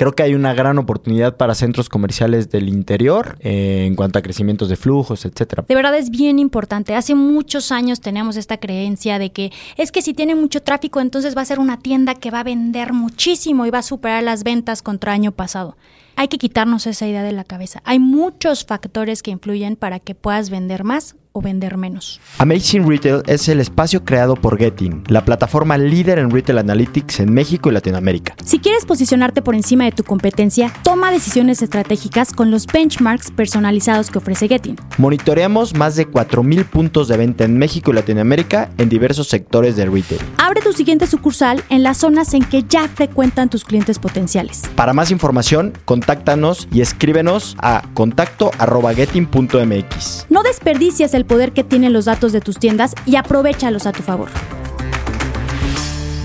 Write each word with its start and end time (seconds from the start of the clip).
Creo 0.00 0.12
que 0.12 0.22
hay 0.22 0.34
una 0.34 0.54
gran 0.54 0.78
oportunidad 0.78 1.36
para 1.36 1.54
centros 1.54 1.90
comerciales 1.90 2.48
del 2.48 2.70
interior 2.70 3.36
eh, 3.40 3.84
en 3.86 3.96
cuanto 3.96 4.18
a 4.18 4.22
crecimientos 4.22 4.70
de 4.70 4.76
flujos, 4.76 5.26
etcétera. 5.26 5.66
De 5.68 5.74
verdad 5.74 5.94
es 5.94 6.08
bien 6.08 6.38
importante. 6.38 6.94
Hace 6.94 7.14
muchos 7.14 7.70
años 7.70 8.00
tenemos 8.00 8.36
esta 8.36 8.56
creencia 8.56 9.18
de 9.18 9.30
que 9.30 9.52
es 9.76 9.92
que 9.92 10.00
si 10.00 10.14
tiene 10.14 10.34
mucho 10.34 10.62
tráfico, 10.62 11.02
entonces 11.02 11.36
va 11.36 11.42
a 11.42 11.44
ser 11.44 11.58
una 11.58 11.80
tienda 11.80 12.14
que 12.14 12.30
va 12.30 12.40
a 12.40 12.44
vender 12.44 12.94
muchísimo 12.94 13.66
y 13.66 13.70
va 13.70 13.80
a 13.80 13.82
superar 13.82 14.22
las 14.22 14.42
ventas 14.42 14.80
contra 14.80 15.12
año 15.12 15.32
pasado. 15.32 15.76
Hay 16.16 16.28
que 16.28 16.38
quitarnos 16.38 16.86
esa 16.86 17.06
idea 17.06 17.22
de 17.22 17.32
la 17.32 17.44
cabeza. 17.44 17.82
Hay 17.84 17.98
muchos 17.98 18.64
factores 18.64 19.22
que 19.22 19.32
influyen 19.32 19.76
para 19.76 20.00
que 20.00 20.14
puedas 20.14 20.48
vender 20.48 20.82
más 20.82 21.16
o 21.32 21.40
vender 21.40 21.76
menos. 21.76 22.20
Amazing 22.38 22.88
Retail 22.88 23.22
es 23.26 23.48
el 23.48 23.60
espacio 23.60 24.04
creado 24.04 24.36
por 24.36 24.58
Getting, 24.58 25.04
la 25.08 25.24
plataforma 25.24 25.78
líder 25.78 26.18
en 26.18 26.30
retail 26.30 26.58
analytics 26.58 27.20
en 27.20 27.32
México 27.32 27.70
y 27.70 27.72
Latinoamérica. 27.72 28.34
Si 28.44 28.58
quieres 28.58 28.84
posicionarte 28.84 29.42
por 29.42 29.54
encima 29.54 29.84
de 29.84 29.92
tu 29.92 30.04
competencia, 30.04 30.72
toma 30.82 31.10
decisiones 31.10 31.62
estratégicas 31.62 32.32
con 32.32 32.50
los 32.50 32.66
benchmarks 32.66 33.30
personalizados 33.30 34.10
que 34.10 34.18
ofrece 34.18 34.48
Getting. 34.48 34.76
Monitoreamos 34.98 35.74
más 35.74 35.96
de 35.96 36.08
4.000 36.08 36.64
puntos 36.64 37.08
de 37.08 37.16
venta 37.16 37.44
en 37.44 37.58
México 37.58 37.90
y 37.90 37.94
Latinoamérica 37.94 38.70
en 38.78 38.88
diversos 38.88 39.28
sectores 39.28 39.76
de 39.76 39.86
retail. 39.86 40.20
Abre 40.38 40.62
tu 40.62 40.72
siguiente 40.72 41.06
sucursal 41.06 41.62
en 41.68 41.82
las 41.82 41.98
zonas 41.98 42.34
en 42.34 42.44
que 42.44 42.64
ya 42.68 42.88
frecuentan 42.88 43.50
tus 43.50 43.64
clientes 43.64 43.98
potenciales. 43.98 44.62
Para 44.74 44.92
más 44.92 45.10
información, 45.10 45.72
contáctanos 45.84 46.68
y 46.72 46.80
escríbenos 46.80 47.56
a 47.60 47.82
contacto.getting.mx. 47.94 50.26
No 50.30 50.42
desperdicies 50.42 51.14
el 51.14 51.19
poder 51.24 51.52
que 51.52 51.64
tienen 51.64 51.92
los 51.92 52.04
datos 52.04 52.32
de 52.32 52.40
tus 52.40 52.58
tiendas 52.58 52.94
y 53.06 53.16
aprovechalos 53.16 53.86
a 53.86 53.92
tu 53.92 54.02
favor. 54.02 54.28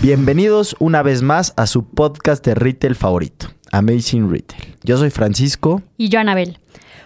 Bienvenidos 0.02 0.76
una 0.80 1.02
vez 1.02 1.22
más 1.22 1.54
a 1.58 1.66
su 1.66 1.86
podcast 1.86 2.46
de 2.46 2.54
retail 2.54 2.96
favorito, 2.96 3.48
Amazing 3.72 4.30
Retail. 4.30 4.76
Yo 4.84 4.98
soy 4.98 5.10
Francisco. 5.10 5.82
Y 5.98 6.10
yo, 6.10 6.20
Anabel. 6.20 6.60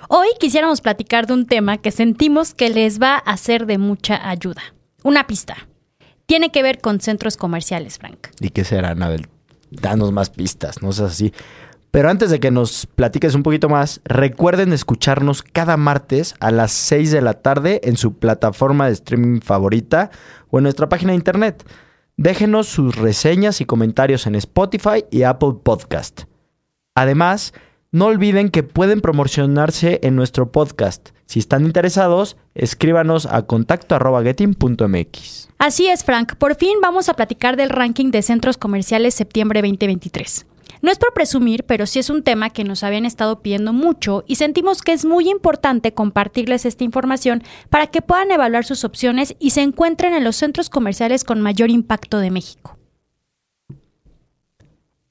Hoy 0.10 0.28
quisiéramos 0.40 0.82
platicar 0.82 1.28
de 1.28 1.34
un 1.34 1.46
tema 1.46 1.78
que 1.78 1.92
sentimos 1.92 2.54
que 2.54 2.70
les 2.70 3.02
va 3.02 3.16
a 3.18 3.38
ser 3.38 3.68
de 3.68 3.78
mucha 3.78 4.28
ayuda. 4.28 4.62
Una 5.04 5.28
pista. 5.28 5.56
Tiene 6.26 6.52
que 6.52 6.62
ver 6.62 6.80
con 6.82 7.00
centros 7.00 7.38
comerciales, 7.38 8.00
Frank. 8.00 8.28
¿Y 8.40 8.50
qué 8.50 8.64
será, 8.64 8.90
Anabel? 8.90 9.28
Danos 9.72 10.12
más 10.12 10.30
pistas, 10.30 10.82
no 10.82 10.92
seas 10.92 11.12
así. 11.12 11.32
Pero 11.92 12.10
antes 12.10 12.30
de 12.30 12.40
que 12.40 12.52
nos 12.52 12.86
platiques 12.86 13.34
un 13.34 13.44
poquito 13.44 13.68
más, 13.68 14.02
recuerden 14.06 14.74
escucharnos 14.74 15.42
cada 15.42 15.76
martes 15.76 16.36
a 16.40 16.52
las 16.52 16.72
6 16.72 17.12
de 17.12 17.22
la 17.22 17.34
tarde 17.36 17.82
en 17.84 17.98
su 17.98 18.14
plataforma 18.14 18.86
de 18.86 18.94
streaming 18.94 19.42
favorita 19.42 20.12
o 20.52 20.60
en 20.60 20.64
nuestra 20.64 20.88
página 20.88 21.14
de 21.14 21.18
internet. 21.18 21.66
Déjenos 22.16 22.68
sus 22.68 22.96
reseñas 22.96 23.60
y 23.62 23.66
comentarios 23.66 24.28
en 24.28 24.36
Spotify 24.36 25.06
y 25.10 25.24
Apple 25.24 25.56
Podcast. 25.64 26.24
Además, 26.94 27.54
no 27.92 28.06
olviden 28.06 28.50
que 28.50 28.62
pueden 28.62 29.02
promocionarse 29.02 30.00
en 30.04 30.16
nuestro 30.16 30.52
podcast. 30.52 31.10
Si 31.26 31.40
están 31.40 31.66
interesados, 31.66 32.38
escríbanos 32.54 33.26
a 33.26 33.42
contacto.getting.mx. 33.44 35.50
Así 35.58 35.88
es, 35.88 36.04
Frank. 36.04 36.36
Por 36.36 36.56
fin 36.56 36.78
vamos 36.82 37.10
a 37.10 37.16
platicar 37.16 37.58
del 37.58 37.70
ranking 37.70 38.12
de 38.12 38.22
centros 38.22 38.58
comerciales 38.58 39.16
septiembre 39.16 39.62
2023. 39.62 40.46
No 40.82 40.92
es 40.92 40.98
por 40.98 41.14
presumir, 41.14 41.66
pero 41.66 41.86
sí 41.86 42.00
es 42.00 42.10
un 42.10 42.24
tema 42.24 42.50
que 42.50 42.64
nos 42.64 42.84
habían 42.84 43.06
estado 43.06 43.42
pidiendo 43.42 43.74
mucho 43.74 44.24
y 44.28 44.36
sentimos 44.36 44.82
que 44.82 44.94
es 44.94 45.06
muy 45.06 45.30
importante 45.30 45.94
compartirles 45.94 46.66
esta 46.66 46.84
información 46.84 47.44
para 47.70 47.88
que 47.88 48.02
puedan 48.02 48.32
evaluar 48.32 48.66
sus 48.66 48.84
opciones 48.84 49.36
y 49.40 49.52
se 49.52 49.62
encuentren 49.62 50.14
en 50.14 50.24
los 50.24 50.36
centros 50.36 50.70
comerciales 50.70 51.24
con 51.24 51.42
mayor 51.42 51.70
impacto 51.70 52.20
de 52.20 52.32
México. 52.32 52.78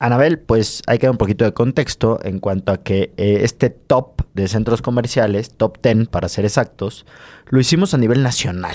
Anabel, 0.00 0.38
pues 0.38 0.82
hay 0.86 0.98
que 0.98 1.06
dar 1.06 1.12
un 1.12 1.18
poquito 1.18 1.44
de 1.44 1.52
contexto 1.52 2.20
en 2.22 2.38
cuanto 2.38 2.70
a 2.70 2.84
que 2.84 3.12
eh, 3.16 3.40
este 3.42 3.68
top 3.68 4.22
de 4.32 4.46
centros 4.46 4.80
comerciales, 4.80 5.56
top 5.56 5.78
10 5.82 6.08
para 6.08 6.28
ser 6.28 6.44
exactos, 6.44 7.04
lo 7.48 7.58
hicimos 7.58 7.94
a 7.94 7.98
nivel 7.98 8.22
nacional 8.22 8.74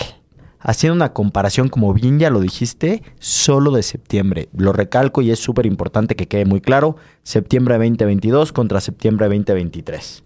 haciendo 0.64 0.96
una 0.96 1.13
comparación, 1.13 1.69
como 1.69 1.94
bien 1.94 2.18
ya 2.19 2.29
lo 2.29 2.40
dijiste, 2.40 3.03
solo 3.19 3.72
de 3.72 3.84
septiembre. 3.84 4.50
Lo 4.56 4.74
recalco 4.74 5.22
y 5.22 5.29
es 5.29 5.40
súper 5.40 5.66
importante 5.66 6.16
que 6.16 6.28
quede 6.28 6.46
muy 6.46 6.62
claro, 6.62 6.96
septiembre 7.22 7.75
2022 7.75 8.51
contra 8.53 8.81
septiembre 8.81 9.28
2023. 9.28 10.23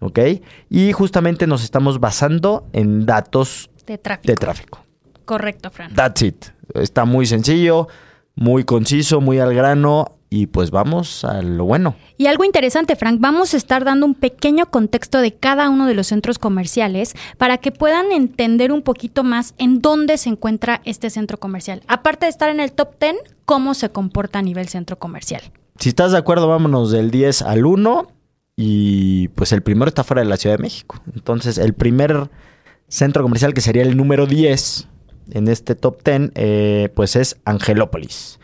¿Ok? 0.00 0.18
Y 0.70 0.92
justamente 0.92 1.46
nos 1.46 1.62
estamos 1.62 2.00
basando 2.00 2.66
en 2.72 3.06
datos 3.06 3.70
de 3.86 3.98
tráfico. 3.98 4.26
De 4.26 4.34
tráfico. 4.34 4.84
Correcto, 5.24 5.70
Fran. 5.70 5.94
That's 5.94 6.22
it. 6.22 6.46
Está 6.74 7.04
muy 7.04 7.26
sencillo, 7.26 7.88
muy 8.34 8.64
conciso, 8.64 9.20
muy 9.20 9.38
al 9.38 9.54
grano 9.54 10.18
y 10.34 10.48
pues 10.48 10.72
vamos 10.72 11.24
a 11.24 11.42
lo 11.42 11.64
bueno. 11.64 11.94
Y 12.18 12.26
algo 12.26 12.44
interesante, 12.44 12.96
Frank, 12.96 13.20
vamos 13.20 13.54
a 13.54 13.56
estar 13.56 13.84
dando 13.84 14.04
un 14.04 14.16
pequeño 14.16 14.66
contexto 14.66 15.20
de 15.20 15.32
cada 15.32 15.70
uno 15.70 15.86
de 15.86 15.94
los 15.94 16.08
centros 16.08 16.40
comerciales 16.40 17.14
para 17.38 17.58
que 17.58 17.70
puedan 17.70 18.10
entender 18.10 18.72
un 18.72 18.82
poquito 18.82 19.22
más 19.22 19.54
en 19.58 19.80
dónde 19.80 20.18
se 20.18 20.30
encuentra 20.30 20.80
este 20.84 21.08
centro 21.08 21.38
comercial. 21.38 21.82
Aparte 21.86 22.26
de 22.26 22.30
estar 22.30 22.50
en 22.50 22.58
el 22.58 22.72
top 22.72 22.98
10, 23.00 23.14
cómo 23.44 23.74
se 23.74 23.90
comporta 23.90 24.40
a 24.40 24.42
nivel 24.42 24.66
centro 24.66 24.98
comercial. 24.98 25.40
Si 25.78 25.90
estás 25.90 26.10
de 26.10 26.18
acuerdo, 26.18 26.48
vámonos 26.48 26.90
del 26.90 27.12
10 27.12 27.42
al 27.42 27.64
1 27.64 28.08
y 28.56 29.28
pues 29.28 29.52
el 29.52 29.62
primero 29.62 29.88
está 29.88 30.02
fuera 30.02 30.22
de 30.22 30.28
la 30.28 30.36
Ciudad 30.36 30.56
de 30.56 30.62
México. 30.62 31.00
Entonces, 31.14 31.58
el 31.58 31.74
primer 31.74 32.28
centro 32.88 33.22
comercial 33.22 33.54
que 33.54 33.60
sería 33.60 33.82
el 33.82 33.96
número 33.96 34.26
10 34.26 34.88
en 35.30 35.46
este 35.46 35.76
top 35.76 36.02
10, 36.02 36.32
eh, 36.34 36.88
pues 36.92 37.14
es 37.14 37.36
Angelópolis 37.44 38.40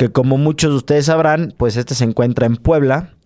que 0.00 0.10
como 0.10 0.38
muchos 0.38 0.70
de 0.70 0.76
ustedes 0.78 1.04
sabrán, 1.04 1.52
pues 1.58 1.76
este 1.76 1.94
se 1.94 2.04
encuentra 2.04 2.46
en 2.46 2.56
Puebla 2.56 3.18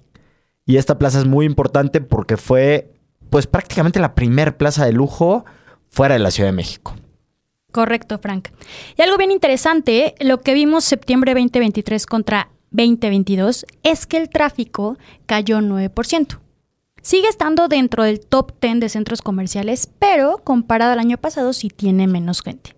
y 0.67 0.79
esta 0.79 0.99
plaza 0.99 1.21
es 1.21 1.25
muy 1.25 1.47
importante 1.47 2.01
porque 2.01 2.37
fue 2.37 2.93
pues 3.31 3.47
prácticamente 3.47 4.01
la 4.01 4.17
primer 4.17 4.57
plaza 4.57 4.85
de 4.85 4.93
lujo 4.93 5.45
fuera 5.89 6.15
de 6.15 6.19
la 6.19 6.33
Ciudad 6.33 6.49
de 6.49 6.57
México. 6.57 6.97
Correcto, 7.71 8.19
Frank. 8.19 8.49
Y 8.97 9.03
algo 9.03 9.17
bien 9.17 9.31
interesante, 9.31 10.17
lo 10.19 10.41
que 10.41 10.53
vimos 10.53 10.83
septiembre 10.83 11.35
2023 11.35 12.07
contra 12.07 12.51
2022 12.73 13.67
es 13.85 14.09
que 14.09 14.17
el 14.17 14.29
tráfico 14.29 14.99
cayó 15.27 15.59
9%. 15.59 16.41
Sigue 17.03 17.29
estando 17.29 17.69
dentro 17.69 18.03
del 18.03 18.19
top 18.19 18.51
10 18.61 18.81
de 18.81 18.89
centros 18.89 19.23
comerciales, 19.23 19.89
pero 20.01 20.39
comparado 20.39 20.93
al 20.93 20.99
año 20.99 21.19
pasado 21.19 21.53
sí 21.53 21.69
tiene 21.69 22.09
menos 22.09 22.43
gente. 22.43 22.74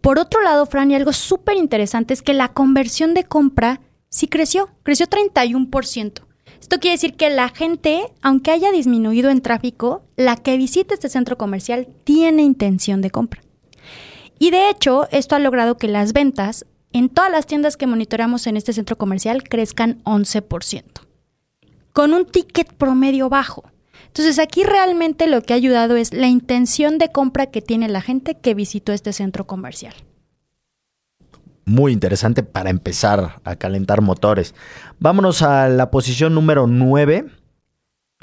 Por 0.00 0.18
otro 0.18 0.42
lado, 0.42 0.66
Fran, 0.66 0.90
y 0.90 0.94
algo 0.94 1.12
súper 1.12 1.56
interesante 1.56 2.14
es 2.14 2.22
que 2.22 2.34
la 2.34 2.52
conversión 2.52 3.14
de 3.14 3.24
compra 3.24 3.80
sí 4.08 4.28
creció, 4.28 4.68
creció 4.82 5.06
31%. 5.06 6.22
Esto 6.60 6.78
quiere 6.78 6.94
decir 6.94 7.14
que 7.14 7.28
la 7.30 7.50
gente, 7.50 8.12
aunque 8.22 8.50
haya 8.50 8.72
disminuido 8.72 9.30
en 9.30 9.42
tráfico, 9.42 10.02
la 10.16 10.36
que 10.36 10.56
visita 10.56 10.94
este 10.94 11.08
centro 11.08 11.36
comercial 11.36 11.88
tiene 12.04 12.42
intención 12.42 13.02
de 13.02 13.10
compra. 13.10 13.42
Y 14.38 14.50
de 14.50 14.70
hecho, 14.70 15.06
esto 15.10 15.36
ha 15.36 15.38
logrado 15.38 15.76
que 15.76 15.88
las 15.88 16.12
ventas 16.12 16.64
en 16.92 17.08
todas 17.08 17.30
las 17.30 17.46
tiendas 17.46 17.76
que 17.76 17.86
monitoreamos 17.86 18.46
en 18.46 18.56
este 18.56 18.72
centro 18.72 18.96
comercial 18.96 19.42
crezcan 19.42 20.02
11%, 20.04 20.84
con 21.92 22.14
un 22.14 22.24
ticket 22.24 22.72
promedio 22.72 23.28
bajo. 23.28 23.64
Entonces 24.06 24.38
aquí 24.38 24.64
realmente 24.64 25.26
lo 25.26 25.42
que 25.42 25.52
ha 25.52 25.56
ayudado 25.56 25.96
es 25.96 26.12
la 26.12 26.28
intención 26.28 26.98
de 26.98 27.10
compra 27.10 27.46
que 27.46 27.62
tiene 27.62 27.88
la 27.88 28.00
gente 28.00 28.36
que 28.36 28.54
visitó 28.54 28.92
este 28.92 29.12
centro 29.12 29.46
comercial. 29.46 29.94
Muy 31.66 31.92
interesante 31.92 32.42
para 32.42 32.70
empezar 32.70 33.40
a 33.42 33.56
calentar 33.56 34.02
motores. 34.02 34.54
Vámonos 34.98 35.42
a 35.42 35.68
la 35.68 35.90
posición 35.90 36.34
número 36.34 36.66
9 36.66 37.26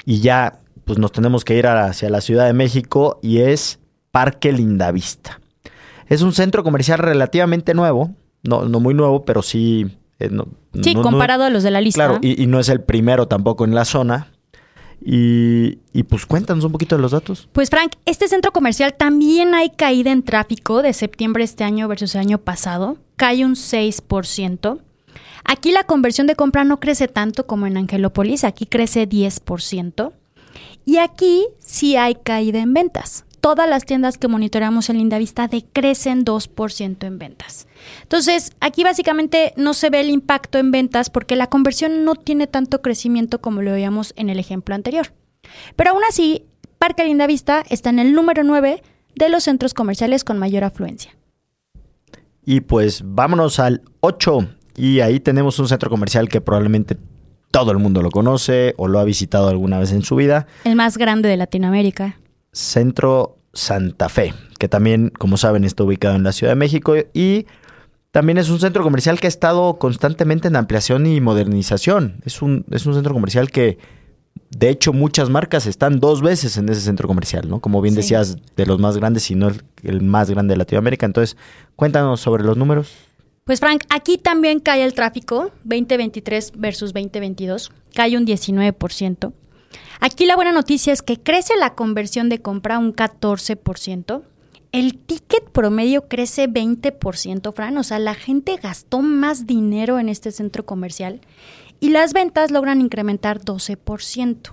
y 0.04 0.20
ya 0.20 0.60
pues 0.84 0.98
nos 0.98 1.12
tenemos 1.12 1.44
que 1.44 1.56
ir 1.56 1.66
hacia 1.66 2.10
la 2.10 2.20
Ciudad 2.20 2.46
de 2.46 2.52
México 2.52 3.18
y 3.22 3.38
es 3.38 3.80
Parque 4.10 4.52
Lindavista. 4.52 5.40
Es 6.06 6.22
un 6.22 6.32
centro 6.32 6.62
comercial 6.62 6.98
relativamente 6.98 7.74
nuevo, 7.74 8.14
no, 8.42 8.64
no 8.66 8.80
muy 8.80 8.94
nuevo, 8.94 9.24
pero 9.24 9.42
sí... 9.42 9.98
Eh, 10.18 10.30
sí, 10.82 10.94
comparado 10.94 11.44
a 11.44 11.50
los 11.50 11.62
de 11.62 11.70
la 11.70 11.80
lista. 11.80 12.06
Claro, 12.06 12.18
y, 12.22 12.40
y, 12.40 12.46
no 12.46 12.60
es 12.60 12.68
el 12.68 12.80
primero 12.80 13.26
tampoco 13.26 13.64
en 13.64 13.74
la 13.74 13.84
zona. 13.84 14.28
Y, 15.04 16.02
pues 16.04 16.26
cuéntanos 16.26 16.64
un 16.64 16.72
poquito 16.72 16.96
de 16.96 17.02
los 17.02 17.12
datos. 17.12 17.48
Pues 17.52 17.70
Frank, 17.70 17.92
este 18.06 18.28
centro 18.28 18.52
comercial 18.52 18.94
también 18.94 19.54
hay 19.54 19.70
caída 19.70 20.12
en 20.12 20.22
tráfico 20.22 20.82
de 20.82 20.92
septiembre 20.92 21.44
este 21.44 21.64
año 21.64 21.88
versus 21.88 22.14
el 22.14 22.20
año 22.20 22.38
pasado. 22.38 22.98
Cae 23.16 23.44
un 23.44 23.54
6%. 23.54 24.80
Aquí 25.44 25.72
la 25.72 25.84
conversión 25.84 26.26
de 26.26 26.36
compra 26.36 26.64
no 26.64 26.78
crece 26.78 27.08
tanto 27.08 27.46
como 27.46 27.66
en 27.66 27.76
Angelópolis, 27.76 28.44
aquí 28.44 28.66
crece 28.66 29.08
10%. 29.08 30.12
Y 30.84 30.98
aquí 30.98 31.46
sí 31.58 31.96
hay 31.96 32.14
caída 32.14 32.60
en 32.60 32.74
ventas 32.74 33.24
todas 33.42 33.68
las 33.68 33.84
tiendas 33.84 34.18
que 34.18 34.28
monitoreamos 34.28 34.88
en 34.88 34.98
Lindavista 34.98 35.48
decrecen 35.48 36.24
2% 36.24 37.04
en 37.04 37.18
ventas. 37.18 37.66
Entonces, 38.02 38.52
aquí 38.60 38.84
básicamente 38.84 39.52
no 39.56 39.74
se 39.74 39.90
ve 39.90 40.00
el 40.00 40.10
impacto 40.10 40.58
en 40.58 40.70
ventas 40.70 41.10
porque 41.10 41.34
la 41.34 41.48
conversión 41.48 42.04
no 42.04 42.14
tiene 42.14 42.46
tanto 42.46 42.80
crecimiento 42.80 43.40
como 43.40 43.60
lo 43.60 43.72
veíamos 43.72 44.14
en 44.16 44.30
el 44.30 44.38
ejemplo 44.38 44.76
anterior. 44.76 45.12
Pero 45.74 45.90
aún 45.90 46.02
así, 46.08 46.46
Parque 46.78 47.04
Lindavista 47.04 47.64
está 47.68 47.90
en 47.90 47.98
el 47.98 48.14
número 48.14 48.44
9 48.44 48.80
de 49.16 49.28
los 49.28 49.42
centros 49.42 49.74
comerciales 49.74 50.22
con 50.22 50.38
mayor 50.38 50.62
afluencia. 50.62 51.16
Y 52.46 52.60
pues 52.60 53.02
vámonos 53.04 53.58
al 53.58 53.82
8 54.00 54.48
y 54.76 55.00
ahí 55.00 55.18
tenemos 55.18 55.58
un 55.58 55.66
centro 55.66 55.90
comercial 55.90 56.28
que 56.28 56.40
probablemente 56.40 56.96
todo 57.50 57.72
el 57.72 57.78
mundo 57.78 58.02
lo 58.02 58.10
conoce 58.12 58.74
o 58.78 58.86
lo 58.86 59.00
ha 59.00 59.04
visitado 59.04 59.48
alguna 59.48 59.80
vez 59.80 59.90
en 59.90 60.02
su 60.02 60.14
vida. 60.14 60.46
El 60.64 60.76
más 60.76 60.96
grande 60.96 61.28
de 61.28 61.36
Latinoamérica. 61.36 62.18
Centro 62.52 63.38
Santa 63.54 64.08
Fe, 64.08 64.34
que 64.58 64.68
también, 64.68 65.10
como 65.18 65.36
saben, 65.36 65.64
está 65.64 65.84
ubicado 65.84 66.16
en 66.16 66.22
la 66.22 66.32
Ciudad 66.32 66.52
de 66.52 66.56
México 66.56 66.94
y 67.12 67.46
también 68.10 68.38
es 68.38 68.50
un 68.50 68.60
centro 68.60 68.82
comercial 68.82 69.18
que 69.20 69.26
ha 69.26 69.28
estado 69.28 69.78
constantemente 69.78 70.48
en 70.48 70.56
ampliación 70.56 71.06
y 71.06 71.20
modernización. 71.20 72.20
Es 72.24 72.42
un, 72.42 72.64
es 72.70 72.84
un 72.86 72.94
centro 72.94 73.14
comercial 73.14 73.50
que, 73.50 73.78
de 74.50 74.68
hecho, 74.68 74.92
muchas 74.92 75.30
marcas 75.30 75.66
están 75.66 75.98
dos 75.98 76.20
veces 76.20 76.58
en 76.58 76.68
ese 76.68 76.82
centro 76.82 77.08
comercial, 77.08 77.48
¿no? 77.48 77.60
Como 77.60 77.80
bien 77.80 77.94
Sí. 77.94 78.00
decías, 78.02 78.36
de 78.54 78.66
los 78.66 78.78
más 78.78 78.98
grandes, 78.98 79.22
si 79.22 79.34
no 79.34 79.48
el, 79.48 79.62
el 79.82 80.02
más 80.02 80.28
grande 80.30 80.52
de 80.52 80.58
Latinoamérica. 80.58 81.06
Entonces, 81.06 81.38
cuéntanos 81.74 82.20
sobre 82.20 82.44
los 82.44 82.56
números. 82.58 82.92
Pues 83.44 83.60
Frank, 83.60 83.84
aquí 83.88 84.18
también 84.18 84.60
cae 84.60 84.84
el 84.84 84.92
tráfico, 84.92 85.50
2023 85.64 86.52
versus 86.58 86.92
2022, 86.92 87.72
cae 87.94 88.16
un 88.16 88.26
19%. 88.26 89.32
Aquí 90.00 90.26
la 90.26 90.36
buena 90.36 90.52
noticia 90.52 90.92
es 90.92 91.02
que 91.02 91.20
crece 91.20 91.56
la 91.56 91.74
conversión 91.74 92.28
de 92.28 92.40
compra 92.40 92.78
un 92.78 92.94
14%. 92.94 94.22
El 94.72 94.98
ticket 94.98 95.50
promedio 95.50 96.08
crece 96.08 96.48
20%, 96.48 97.52
Fran. 97.54 97.76
O 97.76 97.82
sea, 97.82 97.98
la 97.98 98.14
gente 98.14 98.56
gastó 98.56 99.00
más 99.00 99.46
dinero 99.46 99.98
en 99.98 100.08
este 100.08 100.32
centro 100.32 100.64
comercial 100.64 101.20
y 101.78 101.90
las 101.90 102.12
ventas 102.12 102.50
logran 102.50 102.80
incrementar 102.80 103.40
12%. 103.40 104.52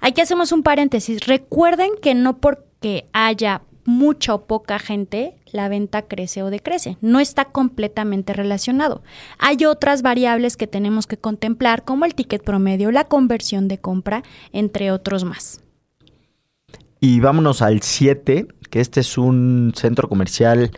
Aquí 0.00 0.20
hacemos 0.20 0.52
un 0.52 0.62
paréntesis. 0.62 1.26
Recuerden 1.26 1.92
que 2.00 2.14
no 2.14 2.38
porque 2.38 3.08
haya 3.12 3.62
mucha 3.86 4.34
o 4.34 4.46
poca 4.46 4.78
gente, 4.78 5.36
la 5.52 5.68
venta 5.68 6.02
crece 6.02 6.42
o 6.42 6.50
decrece. 6.50 6.98
No 7.00 7.20
está 7.20 7.46
completamente 7.46 8.32
relacionado. 8.32 9.02
Hay 9.38 9.64
otras 9.64 10.02
variables 10.02 10.56
que 10.56 10.66
tenemos 10.66 11.06
que 11.06 11.16
contemplar, 11.16 11.84
como 11.84 12.04
el 12.04 12.14
ticket 12.14 12.42
promedio, 12.42 12.90
la 12.90 13.04
conversión 13.04 13.68
de 13.68 13.78
compra, 13.78 14.22
entre 14.52 14.90
otros 14.90 15.24
más. 15.24 15.60
Y 17.00 17.20
vámonos 17.20 17.62
al 17.62 17.82
7, 17.82 18.48
que 18.70 18.80
este 18.80 19.00
es 19.00 19.16
un 19.16 19.72
centro 19.76 20.08
comercial 20.08 20.70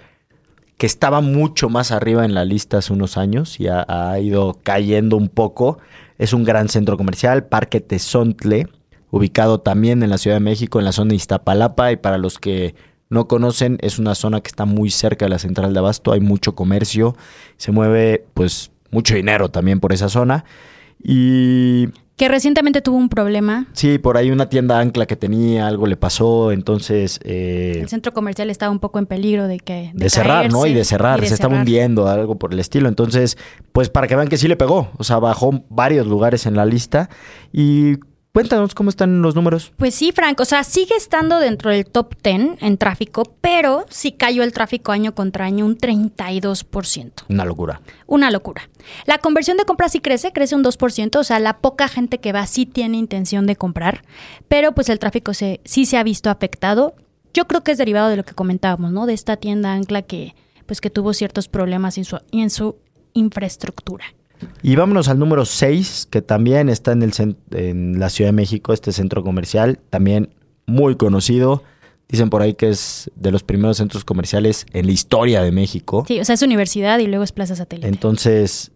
que 0.77 0.87
estaba 0.87 1.21
mucho 1.21 1.69
más 1.69 1.91
arriba 1.91 2.25
en 2.25 2.35
la 2.35 2.45
lista 2.45 2.79
hace 2.79 2.93
unos 2.93 3.17
años 3.17 3.59
y 3.59 3.67
ha, 3.67 3.85
ha 3.89 4.21
ido 4.21 4.59
cayendo 4.63 5.17
un 5.17 5.29
poco. 5.29 5.79
Es 6.19 6.33
un 6.33 6.45
gran 6.45 6.69
centro 6.69 6.97
comercial, 6.97 7.47
Parque 7.47 7.81
Tezontle, 7.81 8.69
ubicado 9.11 9.61
también 9.61 10.03
en 10.03 10.11
la 10.11 10.19
Ciudad 10.19 10.37
de 10.37 10.41
México, 10.41 10.79
en 10.79 10.85
la 10.85 10.93
zona 10.93 11.11
de 11.11 11.17
Iztapalapa. 11.17 11.93
Y 11.93 11.97
para 11.97 12.19
los 12.19 12.39
que 12.39 12.75
no 13.11 13.29
conocen, 13.29 13.79
es 13.81 13.99
una 13.99 14.15
zona 14.15 14.41
que 14.41 14.49
está 14.49 14.65
muy 14.65 14.91
cerca 14.91 15.25
de 15.25 15.31
la 15.31 15.39
central 15.39 15.73
de 15.73 15.79
Abasto. 15.79 16.13
Hay 16.13 16.21
mucho 16.21 16.55
comercio, 16.55 17.17
se 17.57 17.73
mueve 17.73 18.25
pues 18.35 18.71
mucho 18.91 19.15
dinero 19.15 19.51
también 19.51 19.81
por 19.81 19.93
esa 19.93 20.09
zona. 20.09 20.45
Y 21.03 21.89
Que 22.17 22.29
recientemente 22.29 22.83
tuvo 22.83 22.97
un 22.97 23.09
problema. 23.09 23.67
Sí, 23.73 23.99
por 23.99 24.17
ahí 24.17 24.31
una 24.31 24.49
tienda 24.49 24.81
ancla 24.81 25.07
que 25.07 25.15
tenía, 25.17 25.69
algo 25.69 25.87
le 25.87 25.97
pasó, 25.97 26.51
entonces... 26.51 27.21
eh, 27.23 27.79
El 27.81 27.89
centro 27.89 28.13
comercial 28.13 28.51
estaba 28.51 28.73
un 28.73 28.81
poco 28.81 28.99
en 28.99 29.07
peligro 29.07 29.47
de 29.47 29.61
que... 29.61 29.93
de, 29.95 30.11
cerrar, 30.11 30.51
¿no? 30.51 30.67
Y 30.67 30.75
de 30.75 30.85
cerrar, 30.85 31.21
y 31.21 31.23
de 31.23 31.29
se 31.29 31.35
estaba 31.35 31.57
hundiendo, 31.57 32.09
algo 32.09 32.37
por 32.37 32.53
el 32.53 32.59
estilo. 32.59 32.89
Entonces, 32.89 33.39
pues 33.73 33.89
para 33.89 34.09
que 34.09 34.17
vean 34.17 34.29
que 34.29 34.37
sí 34.37 34.49
le 34.49 34.57
pegó, 34.57 34.91
o 34.99 35.05
sea, 35.05 35.19
bajó 35.19 35.65
varios 35.71 36.07
lugares 36.07 36.45
en 36.47 36.57
la 36.57 36.67
lista. 36.67 37.09
Y 37.53 37.99
cuéntanos 38.39 38.73
cómo 38.73 38.89
están 38.89 39.21
los 39.21 39.35
números. 39.35 39.73
Pues 39.77 39.97
sí, 39.97 40.13
Frank, 40.13 40.39
o 40.39 40.45
sea, 40.45 40.63
sigue 40.63 40.95
estando 40.95 41.41
dentro 41.41 41.73
del 41.73 41.85
top 41.87 42.15
10 42.23 42.63
en 42.63 42.79
tráfico, 42.79 43.25
pero 43.41 43.85
sí 43.91 44.13
cayó 44.13 44.45
el 44.45 44.53
tráfico 44.53 44.93
año 44.93 45.13
contra 45.13 45.45
año 45.45 45.67
un 45.67 45.77
32%. 45.77 47.25
Una 47.29 47.45
locura. 47.45 47.81
Una 48.07 48.31
locura. 48.31 48.71
La 49.07 49.19
conversión 49.19 49.57
de 49.57 49.65
compra 49.65 49.89
sí 49.89 49.99
crece, 49.99 50.33
crece 50.33 50.55
un 50.55 50.63
2%, 50.63 51.17
o 51.17 51.25
sea, 51.25 51.41
la 51.41 51.59
poca 51.59 51.89
gente 51.89 52.19
que 52.21 52.31
va 52.31 52.47
sí 52.47 52.65
tiene 52.65 52.97
intención 52.97 53.45
de 53.45 53.57
comprar, 53.57 54.05
pero 54.47 54.73
pues 54.73 54.89
el 54.89 55.01
tráfico 55.01 55.35
se, 55.35 55.61
sí 55.65 55.85
se 55.85 55.97
ha 55.97 56.05
visto 56.05 56.31
afectado. 56.31 56.95
Yo 57.35 57.49
creo 57.49 57.65
que 57.65 57.73
es 57.73 57.79
derivado 57.79 58.09
de 58.09 58.19
lo 58.19 58.25
que 58.25 58.35
comentábamos, 58.35 58.93
¿no? 58.93 59.07
De 59.07 59.15
esta 59.15 59.37
tienda 59.37 59.73
ancla 59.73 60.03
que 60.03 60.37
pues 60.65 60.81
que 60.81 60.91
tuvo 60.91 61.13
ciertos 61.13 61.49
problemas 61.49 61.99
en 61.99 62.05
su, 62.05 62.21
en 62.31 62.51
su 62.51 62.77
infraestructura. 63.15 64.05
Y 64.63 64.77
vámonos 64.77 65.09
al 65.09 65.19
número 65.19 65.45
6, 65.45 66.09
que 66.11 66.23
también 66.23 66.69
está 66.69 66.93
en, 66.93 67.03
el, 67.03 67.13
en 67.51 67.99
la 67.99 68.11
Ciudad 68.11 68.29
de 68.29 68.37
México, 68.37 68.73
este 68.73 68.93
centro 68.93 69.23
comercial, 69.23 69.79
también 69.91 70.31
muy 70.67 70.97
conocido. 70.97 71.63
Dicen 72.09 72.31
por 72.31 72.41
ahí 72.41 72.55
que 72.55 72.71
es 72.71 73.11
de 73.17 73.31
los 73.31 73.43
primeros 73.43 73.77
centros 73.77 74.05
comerciales 74.05 74.67
en 74.73 74.87
la 74.87 74.93
historia 74.93 75.43
de 75.43 75.53
México. 75.53 76.05
Sí, 76.09 76.21
o 76.21 76.25
sea, 76.25 76.35
es 76.35 76.43
universidad 76.43 76.99
y 77.01 77.07
luego 77.07 77.23
es 77.23 77.33
Plaza 77.33 77.55
Satélite. 77.55 77.89
Entonces, 77.89 78.73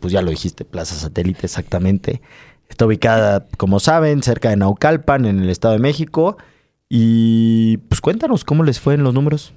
pues 0.00 0.12
ya 0.12 0.20
lo 0.20 0.30
dijiste, 0.30 0.64
Plaza 0.64 0.94
Satélite 0.94 1.46
exactamente. 1.46 2.20
Está 2.68 2.86
ubicada, 2.86 3.46
como 3.56 3.80
saben, 3.80 4.22
cerca 4.22 4.50
de 4.50 4.56
Naucalpan, 4.56 5.26
en 5.26 5.40
el 5.40 5.48
Estado 5.48 5.74
de 5.74 5.80
México. 5.80 6.36
Y 6.88 7.78
pues 7.88 8.00
cuéntanos 8.00 8.44
cómo 8.44 8.64
les 8.64 8.80
fue 8.80 8.94
en 8.94 9.02
los 9.02 9.14
números. 9.14 9.54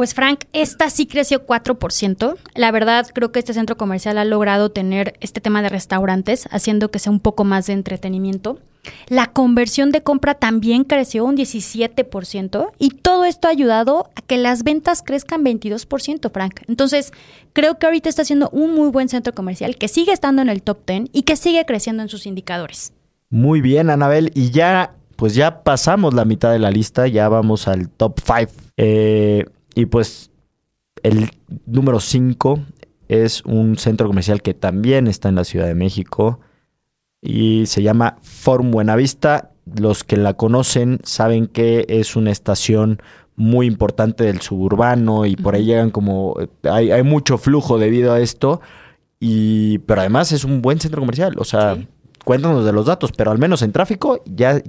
Pues 0.00 0.14
Frank, 0.14 0.44
esta 0.54 0.88
sí 0.88 1.04
creció 1.04 1.44
4%. 1.44 2.34
La 2.54 2.70
verdad, 2.70 3.06
creo 3.12 3.32
que 3.32 3.38
este 3.38 3.52
centro 3.52 3.76
comercial 3.76 4.16
ha 4.16 4.24
logrado 4.24 4.70
tener 4.70 5.12
este 5.20 5.42
tema 5.42 5.60
de 5.60 5.68
restaurantes, 5.68 6.48
haciendo 6.50 6.90
que 6.90 6.98
sea 6.98 7.12
un 7.12 7.20
poco 7.20 7.44
más 7.44 7.66
de 7.66 7.74
entretenimiento. 7.74 8.60
La 9.08 9.26
conversión 9.26 9.90
de 9.90 10.02
compra 10.02 10.32
también 10.32 10.84
creció 10.84 11.26
un 11.26 11.36
17% 11.36 12.70
y 12.78 12.88
todo 12.92 13.26
esto 13.26 13.48
ha 13.48 13.50
ayudado 13.50 14.08
a 14.16 14.22
que 14.22 14.38
las 14.38 14.62
ventas 14.62 15.02
crezcan 15.02 15.44
22%, 15.44 16.32
Frank. 16.32 16.62
Entonces, 16.66 17.12
creo 17.52 17.78
que 17.78 17.84
ahorita 17.84 18.08
está 18.08 18.24
siendo 18.24 18.48
un 18.54 18.74
muy 18.74 18.88
buen 18.88 19.10
centro 19.10 19.34
comercial 19.34 19.76
que 19.76 19.88
sigue 19.88 20.12
estando 20.12 20.40
en 20.40 20.48
el 20.48 20.62
top 20.62 20.78
10 20.86 21.10
y 21.12 21.24
que 21.24 21.36
sigue 21.36 21.66
creciendo 21.66 22.02
en 22.02 22.08
sus 22.08 22.24
indicadores. 22.24 22.94
Muy 23.28 23.60
bien, 23.60 23.90
Anabel. 23.90 24.32
Y 24.34 24.50
ya, 24.50 24.94
pues 25.16 25.34
ya 25.34 25.62
pasamos 25.62 26.14
la 26.14 26.24
mitad 26.24 26.52
de 26.52 26.58
la 26.58 26.70
lista, 26.70 27.06
ya 27.06 27.28
vamos 27.28 27.68
al 27.68 27.90
top 27.90 28.18
5. 28.24 29.59
Y 29.74 29.86
pues 29.86 30.30
el 31.02 31.30
número 31.66 32.00
5 32.00 32.60
es 33.08 33.42
un 33.44 33.76
centro 33.76 34.06
comercial 34.06 34.42
que 34.42 34.54
también 34.54 35.06
está 35.06 35.28
en 35.28 35.34
la 35.34 35.44
Ciudad 35.44 35.66
de 35.66 35.74
México 35.74 36.40
y 37.20 37.66
se 37.66 37.82
llama 37.82 38.18
Forum 38.22 38.70
Buenavista. 38.70 39.50
Los 39.76 40.04
que 40.04 40.16
la 40.16 40.34
conocen 40.34 41.00
saben 41.04 41.46
que 41.46 41.86
es 41.88 42.16
una 42.16 42.30
estación 42.30 43.00
muy 43.36 43.66
importante 43.66 44.24
del 44.24 44.40
suburbano 44.40 45.26
y 45.26 45.36
por 45.36 45.54
ahí 45.54 45.64
llegan 45.64 45.90
como 45.90 46.36
hay, 46.64 46.90
hay 46.90 47.02
mucho 47.02 47.38
flujo 47.38 47.78
debido 47.78 48.12
a 48.12 48.20
esto 48.20 48.60
y 49.18 49.78
pero 49.80 50.00
además 50.00 50.32
es 50.32 50.44
un 50.44 50.60
buen 50.60 50.80
centro 50.80 51.00
comercial, 51.00 51.34
o 51.38 51.44
sea, 51.44 51.76
Sí. 51.76 51.88
Cuéntanos 52.24 52.64
de 52.64 52.72
los 52.72 52.86
datos, 52.86 53.12
pero 53.12 53.30
al 53.30 53.38
menos 53.38 53.62
en 53.62 53.72
tráfico 53.72 54.22
ya 54.24 54.62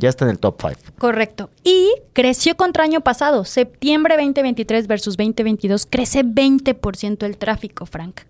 está 0.00 0.24
en 0.24 0.30
el 0.30 0.38
top 0.38 0.60
5. 0.60 0.80
Correcto. 0.98 1.50
Y 1.64 1.90
creció 2.12 2.56
contra 2.56 2.84
año 2.84 3.00
pasado. 3.00 3.44
Septiembre 3.44 4.16
2023 4.16 4.86
versus 4.86 5.16
2022 5.16 5.86
crece 5.86 6.24
20% 6.24 7.24
el 7.24 7.36
tráfico, 7.36 7.86
Frank. 7.86 8.20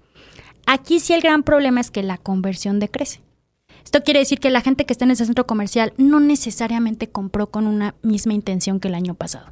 Aquí 0.66 1.00
sí 1.00 1.14
el 1.14 1.22
gran 1.22 1.42
problema 1.42 1.80
es 1.80 1.90
que 1.90 2.02
la 2.02 2.18
conversión 2.18 2.78
decrece. 2.78 3.20
Esto 3.84 4.02
quiere 4.02 4.20
decir 4.20 4.38
que 4.38 4.50
la 4.50 4.60
gente 4.60 4.84
que 4.84 4.92
está 4.92 5.06
en 5.06 5.12
ese 5.12 5.24
centro 5.24 5.46
comercial 5.46 5.94
no 5.96 6.20
necesariamente 6.20 7.08
compró 7.08 7.46
con 7.46 7.66
una 7.66 7.94
misma 8.02 8.34
intención 8.34 8.80
que 8.80 8.88
el 8.88 8.94
año 8.94 9.14
pasado. 9.14 9.46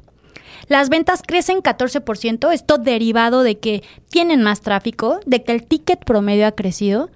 Las 0.67 0.89
ventas 0.89 1.21
crecen 1.25 1.59
14%, 1.59 2.51
esto 2.51 2.77
derivado 2.77 3.41
de 3.41 3.57
que 3.57 3.83
tienen 4.09 4.43
más 4.43 4.61
tráfico, 4.61 5.19
de 5.25 5.43
que 5.43 5.53
el 5.53 5.65
ticket 5.65 6.03
promedio 6.05 6.45
ha 6.45 6.51
crecido, 6.51 7.09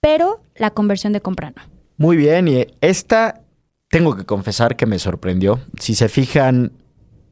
pero 0.00 0.42
la 0.54 0.70
conversión 0.70 1.12
de 1.12 1.20
compra 1.20 1.50
no. 1.50 1.62
Muy 1.96 2.16
bien, 2.16 2.48
y 2.48 2.66
esta 2.80 3.42
tengo 3.90 4.16
que 4.16 4.24
confesar 4.24 4.76
que 4.76 4.86
me 4.86 4.98
sorprendió. 4.98 5.60
Si 5.78 5.94
se 5.94 6.08
fijan, 6.08 6.72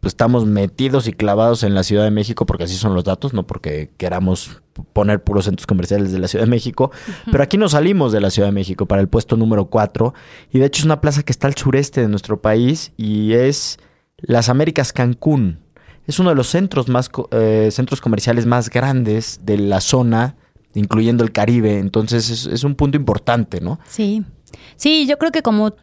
pues 0.01 0.13
estamos 0.13 0.45
metidos 0.45 1.09
y 1.09 1.13
clavados 1.13 1.63
en 1.63 1.75
la 1.75 1.83
Ciudad 1.83 2.05
de 2.05 2.11
México 2.11 2.47
porque 2.47 2.65
así 2.65 2.75
son 2.75 2.95
los 2.95 3.05
datos, 3.05 3.33
no 3.33 3.47
porque 3.47 3.91
queramos 3.97 4.61
poner 4.93 5.23
puros 5.23 5.47
centros 5.47 5.67
comerciales 5.67 6.13
de 6.13 6.19
la 6.19 6.29
Ciudad 6.29 6.45
de 6.45 6.51
México, 6.51 6.91
pero 7.31 7.43
aquí 7.43 7.57
nos 7.57 7.73
salimos 7.73 8.13
de 8.13 8.21
la 8.21 8.31
Ciudad 8.31 8.49
de 8.49 8.53
México 8.53 8.87
para 8.87 9.01
el 9.01 9.09
puesto 9.09 9.37
número 9.37 9.67
4 9.67 10.15
y 10.53 10.59
de 10.59 10.67
hecho 10.67 10.81
es 10.81 10.85
una 10.85 11.01
plaza 11.01 11.23
que 11.23 11.33
está 11.33 11.47
al 11.47 11.57
sureste 11.57 12.01
de 12.01 12.09
nuestro 12.09 12.41
país 12.41 12.93
y 12.97 13.33
es 13.33 13.79
Las 14.19 14.49
Américas 14.49 14.93
Cancún. 14.93 15.61
Es 16.07 16.19
uno 16.19 16.31
de 16.31 16.37
los 16.37 16.49
centros 16.49 16.89
más 16.89 17.11
eh, 17.33 17.69
centros 17.71 18.01
comerciales 18.01 18.47
más 18.47 18.71
grandes 18.71 19.41
de 19.43 19.59
la 19.59 19.81
zona, 19.81 20.37
incluyendo 20.79 21.25
el 21.25 21.33
Caribe, 21.33 21.79
entonces 21.79 22.31
es, 22.31 22.47
es 22.47 22.65
un 22.65 22.75
punto 22.75 22.97
importante, 22.97 23.61
¿no? 23.61 23.79
Sí, 23.89 24.23
sí, 24.77 25.07
yo 25.07 25.19
creo 25.19 25.33
que 25.33 25.43
como, 25.43 25.75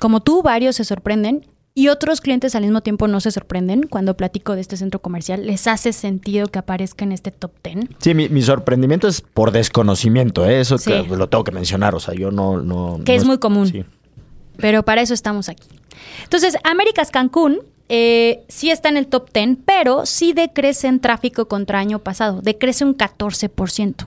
como 0.00 0.20
tú, 0.20 0.42
varios 0.42 0.76
se 0.76 0.84
sorprenden 0.84 1.46
y 1.74 1.88
otros 1.88 2.20
clientes 2.20 2.54
al 2.54 2.62
mismo 2.64 2.82
tiempo 2.82 3.08
no 3.08 3.20
se 3.20 3.30
sorprenden 3.30 3.84
cuando 3.84 4.14
platico 4.16 4.54
de 4.54 4.60
este 4.60 4.76
centro 4.76 5.00
comercial. 5.00 5.46
Les 5.46 5.66
hace 5.66 5.94
sentido 5.94 6.48
que 6.48 6.58
aparezca 6.58 7.04
en 7.04 7.12
este 7.12 7.30
top 7.30 7.52
10. 7.64 7.86
Sí, 7.98 8.12
mi, 8.14 8.28
mi 8.28 8.42
sorprendimiento 8.42 9.08
es 9.08 9.22
por 9.22 9.52
desconocimiento, 9.52 10.44
¿eh? 10.44 10.60
eso 10.60 10.76
Sí. 10.76 10.90
que 10.90 11.16
lo 11.16 11.28
tengo 11.30 11.44
que 11.44 11.52
mencionar, 11.52 11.94
o 11.94 12.00
sea, 12.00 12.12
yo 12.14 12.30
no... 12.30 12.60
no 12.60 13.00
Que 13.04 13.12
no 13.12 13.18
es 13.18 13.24
muy 13.24 13.38
común. 13.38 13.68
sí. 13.68 13.84
Pero 14.58 14.82
para 14.82 15.00
eso 15.00 15.14
estamos 15.14 15.48
aquí. 15.48 15.66
Entonces, 16.24 16.56
Américas 16.62 17.10
Cancún 17.10 17.60
eh, 17.88 18.44
sí 18.48 18.70
está 18.70 18.90
en 18.90 18.98
el 18.98 19.06
top 19.06 19.30
10, 19.32 19.56
pero 19.64 20.04
sí 20.04 20.34
decrece 20.34 20.88
en 20.88 21.00
tráfico 21.00 21.48
contra 21.48 21.78
año 21.78 22.00
pasado, 22.00 22.42
decrece 22.42 22.84
un 22.84 22.94
14%. 22.96 24.06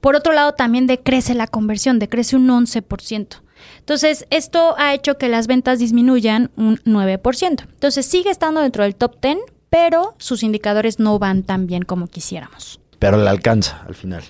Por 0.00 0.16
otro 0.16 0.32
lado, 0.32 0.52
también 0.52 0.86
decrece 0.86 1.34
la 1.34 1.46
conversión, 1.46 1.98
decrece 1.98 2.36
un 2.36 2.48
11%. 2.48 3.42
Entonces, 3.78 4.26
esto 4.30 4.74
ha 4.78 4.94
hecho 4.94 5.18
que 5.18 5.28
las 5.28 5.46
ventas 5.46 5.78
disminuyan 5.78 6.50
un 6.56 6.78
9%. 6.78 7.64
Entonces, 7.68 8.06
sigue 8.06 8.30
estando 8.30 8.60
dentro 8.60 8.84
del 8.84 8.96
top 8.96 9.20
10, 9.20 9.38
pero 9.68 10.14
sus 10.18 10.42
indicadores 10.42 10.98
no 10.98 11.18
van 11.18 11.42
tan 11.42 11.66
bien 11.66 11.82
como 11.82 12.06
quisiéramos. 12.06 12.80
Pero 12.98 13.16
le 13.16 13.28
alcanza 13.28 13.82
al 13.86 13.94
final. 13.94 14.22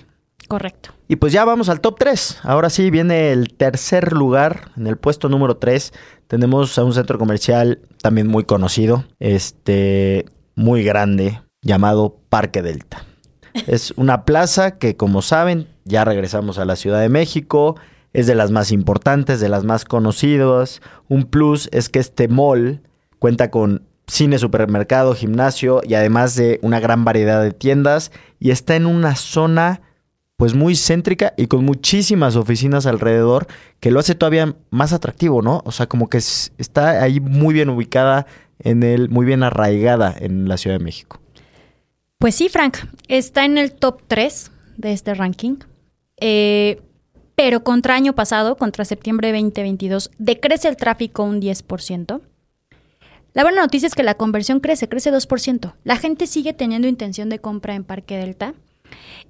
Correcto. 0.47 0.91
Y 1.07 1.15
pues 1.15 1.31
ya 1.31 1.45
vamos 1.45 1.69
al 1.69 1.79
top 1.79 1.97
3. 1.97 2.39
Ahora 2.43 2.69
sí 2.69 2.89
viene 2.89 3.31
el 3.31 3.53
tercer 3.53 4.13
lugar. 4.13 4.71
En 4.75 4.87
el 4.87 4.97
puesto 4.97 5.29
número 5.29 5.57
3 5.57 5.93
tenemos 6.27 6.77
a 6.77 6.83
un 6.83 6.93
centro 6.93 7.17
comercial 7.17 7.79
también 8.01 8.27
muy 8.27 8.43
conocido, 8.43 9.05
este, 9.19 10.25
muy 10.55 10.83
grande, 10.83 11.41
llamado 11.61 12.17
Parque 12.29 12.61
Delta. 12.61 13.05
Es 13.67 13.93
una 13.97 14.25
plaza 14.25 14.77
que, 14.77 14.95
como 14.95 15.21
saben, 15.21 15.67
ya 15.85 16.05
regresamos 16.05 16.57
a 16.57 16.65
la 16.65 16.75
Ciudad 16.75 17.01
de 17.01 17.09
México. 17.09 17.75
Es 18.13 18.27
de 18.27 18.35
las 18.35 18.51
más 18.51 18.71
importantes, 18.71 19.39
de 19.39 19.49
las 19.49 19.63
más 19.63 19.85
conocidas. 19.85 20.81
Un 21.07 21.25
plus 21.25 21.69
es 21.71 21.89
que 21.89 21.99
este 21.99 22.27
mall 22.27 22.81
cuenta 23.19 23.51
con 23.51 23.83
cine, 24.07 24.37
supermercado, 24.39 25.15
gimnasio 25.15 25.81
y 25.83 25.93
además 25.93 26.35
de 26.35 26.59
una 26.61 26.79
gran 26.79 27.05
variedad 27.05 27.41
de 27.41 27.51
tiendas 27.51 28.11
y 28.39 28.51
está 28.51 28.75
en 28.75 28.85
una 28.85 29.15
zona 29.15 29.81
pues 30.35 30.53
muy 30.53 30.75
céntrica 30.75 31.33
y 31.37 31.47
con 31.47 31.63
muchísimas 31.63 32.35
oficinas 32.35 32.87
alrededor 32.87 33.47
que 33.79 33.91
lo 33.91 33.99
hace 33.99 34.15
todavía 34.15 34.55
más 34.71 34.91
atractivo, 34.91 35.41
¿no? 35.41 35.61
O 35.65 35.71
sea, 35.71 35.85
como 35.85 36.09
que 36.09 36.17
está 36.17 37.01
ahí 37.01 37.19
muy 37.19 37.53
bien 37.53 37.69
ubicada 37.69 38.25
en 38.59 38.83
el, 38.83 39.07
muy 39.09 39.25
bien 39.25 39.43
arraigada 39.43 40.13
en 40.17 40.49
la 40.49 40.57
Ciudad 40.57 40.77
de 40.77 40.83
México. 40.83 41.20
Pues 42.21 42.35
sí, 42.35 42.49
Frank, 42.49 42.77
está 43.07 43.45
en 43.45 43.57
el 43.57 43.71
top 43.71 44.03
3 44.07 44.51
de 44.77 44.93
este 44.93 45.15
ranking. 45.15 45.55
Eh, 46.17 46.79
pero 47.33 47.63
contra 47.63 47.95
año 47.95 48.13
pasado, 48.13 48.57
contra 48.57 48.85
septiembre 48.85 49.31
de 49.31 49.41
2022, 49.41 50.11
decrece 50.19 50.67
el 50.67 50.77
tráfico 50.77 51.23
un 51.23 51.41
10%. 51.41 52.21
La 53.33 53.41
buena 53.41 53.63
noticia 53.63 53.87
es 53.87 53.95
que 53.95 54.03
la 54.03 54.13
conversión 54.13 54.59
crece, 54.59 54.87
crece 54.87 55.11
2%. 55.11 55.73
La 55.83 55.97
gente 55.97 56.27
sigue 56.27 56.53
teniendo 56.53 56.87
intención 56.87 57.27
de 57.27 57.39
compra 57.39 57.73
en 57.73 57.83
Parque 57.83 58.17
Delta. 58.17 58.53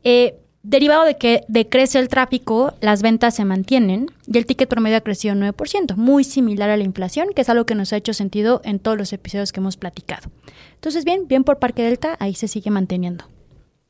Eh, 0.03 0.41
derivado 0.63 1.06
de 1.06 1.18
que 1.18 1.44
decrece 1.48 2.00
el 2.00 2.10
tráfico, 2.10 2.74
las 2.82 3.01
ventas 3.01 3.36
se 3.36 3.46
mantienen 3.46 4.08
y 4.27 4.38
el 4.38 4.46
ticket 4.46 4.70
promedio 4.70 4.98
ha 4.98 5.01
crecido 5.01 5.36
9%, 5.36 5.96
muy 5.96 6.24
similar 6.24 6.70
a 6.70 6.77
la 6.77 6.84
inflación, 6.84 7.30
que 7.36 7.41
es 7.41 7.50
algo 7.50 7.65
que 7.65 7.75
nos 7.75 7.94
ha 7.94 7.98
hecho 7.98 8.13
sentido 8.13 8.62
en 8.63 8.80
todos 8.80 8.98
los 8.98 9.13
episodios 9.13 9.51
que 9.51 9.60
hemos 9.60 9.77
platicado. 9.77 10.30
Entonces, 10.75 11.06
bien, 11.06 11.27
bien 11.27 11.44
por 11.44 11.60
Parque 11.60 11.84
Delta, 11.84 12.15
ahí 12.20 12.36
se 12.36 12.48
sigue 12.48 12.72
manteniendo. 12.72 13.25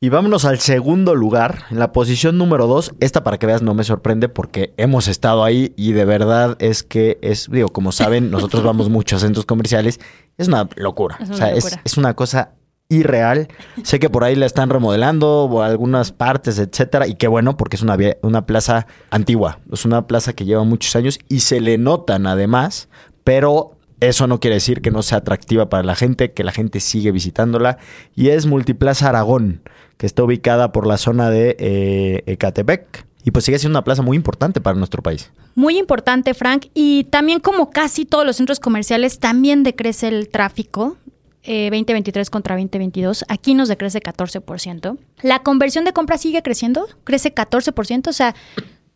Y 0.02 0.08
vámonos 0.08 0.44
al 0.44 0.58
segundo 0.58 1.14
lugar, 1.14 1.66
en 1.70 1.78
la 1.78 1.92
posición 1.92 2.36
número 2.36 2.66
dos. 2.66 2.92
Esta 2.98 3.22
para 3.22 3.38
que 3.38 3.46
veas 3.46 3.62
no 3.62 3.72
me 3.72 3.84
sorprende 3.84 4.28
porque 4.28 4.74
hemos 4.76 5.06
estado 5.06 5.44
ahí 5.44 5.72
y 5.76 5.92
de 5.92 6.04
verdad 6.04 6.56
es 6.58 6.82
que 6.82 7.18
es, 7.22 7.48
digo, 7.48 7.68
como 7.68 7.92
saben, 7.92 8.28
nosotros 8.28 8.64
vamos 8.64 8.90
mucho 8.90 9.14
a 9.14 9.20
centros 9.20 9.46
comerciales. 9.46 10.00
Es 10.38 10.48
una 10.48 10.68
locura. 10.74 11.18
o 11.30 11.34
sea, 11.34 11.52
Es, 11.52 11.96
una 11.96 12.14
cosa 12.14 12.50
irreal. 12.92 13.48
Sé 13.82 13.98
que 13.98 14.10
por 14.10 14.24
ahí 14.24 14.34
la 14.34 14.46
están 14.46 14.70
remodelando 14.70 15.62
algunas 15.62 16.12
partes, 16.12 16.58
etcétera. 16.58 17.06
Y 17.06 17.14
qué 17.14 17.28
bueno, 17.28 17.56
porque 17.56 17.76
es 17.76 17.82
una, 17.82 17.96
una 18.22 18.46
plaza 18.46 18.86
antigua. 19.10 19.60
Es 19.72 19.84
una 19.84 20.06
plaza 20.06 20.32
que 20.32 20.44
lleva 20.44 20.64
muchos 20.64 20.94
años 20.96 21.18
y 21.28 21.40
se 21.40 21.60
le 21.60 21.78
notan 21.78 22.26
además, 22.26 22.88
pero 23.24 23.76
eso 24.00 24.26
no 24.26 24.40
quiere 24.40 24.54
decir 24.56 24.82
que 24.82 24.90
no 24.90 25.02
sea 25.02 25.18
atractiva 25.18 25.68
para 25.68 25.84
la 25.84 25.94
gente, 25.94 26.32
que 26.32 26.42
la 26.42 26.52
gente 26.52 26.80
sigue 26.80 27.12
visitándola. 27.12 27.78
Y 28.16 28.30
es 28.30 28.46
Multiplaza 28.46 29.08
Aragón, 29.08 29.62
que 29.96 30.06
está 30.06 30.24
ubicada 30.24 30.72
por 30.72 30.86
la 30.86 30.98
zona 30.98 31.30
de 31.30 31.56
eh, 31.58 32.22
Ecatepec. 32.26 33.06
Y 33.24 33.30
pues 33.30 33.44
sigue 33.44 33.60
siendo 33.60 33.78
una 33.78 33.84
plaza 33.84 34.02
muy 34.02 34.16
importante 34.16 34.60
para 34.60 34.76
nuestro 34.76 35.02
país. 35.02 35.30
Muy 35.54 35.78
importante, 35.78 36.34
Frank. 36.34 36.66
Y 36.74 37.04
también 37.04 37.38
como 37.38 37.70
casi 37.70 38.04
todos 38.04 38.26
los 38.26 38.36
centros 38.36 38.58
comerciales, 38.58 39.20
también 39.20 39.62
decrece 39.62 40.08
el 40.08 40.28
tráfico. 40.28 40.96
2023 41.44 42.28
eh, 42.28 42.30
contra 42.30 42.56
2022. 42.56 43.24
Aquí 43.28 43.54
nos 43.54 43.68
decrece 43.68 44.00
14%. 44.00 44.98
La 45.22 45.40
conversión 45.40 45.84
de 45.84 45.92
compra 45.92 46.18
sigue 46.18 46.42
creciendo, 46.42 46.86
crece 47.04 47.34
14%, 47.34 48.08
o 48.08 48.12
sea, 48.12 48.34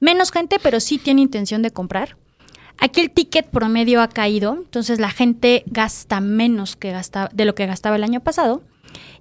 menos 0.01 0.31
gente, 0.31 0.59
pero 0.63 0.81
sí 0.81 0.99
tiene 0.99 1.23
intención 1.23 1.63
de 1.63 1.71
comprar. 1.71 2.17
Aquí 2.79 3.01
el 3.01 3.11
ticket 3.11 3.47
promedio 3.47 4.03
ha 4.03 4.09
caído, 4.09 4.55
entonces 4.55 5.01
la 5.01 5.11
gente 5.11 5.65
gasta 5.67 6.21
menos 6.21 6.77
que 6.77 6.93
gasta, 6.93 7.31
de 7.33 7.45
lo 7.45 7.55
que 7.55 7.67
gastaba 7.67 7.97
el 7.97 8.05
año 8.05 8.21
pasado. 8.21 8.63